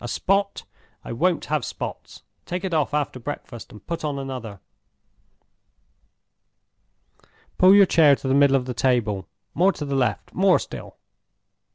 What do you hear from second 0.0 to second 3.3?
A spot? I won't have spots! Take it off after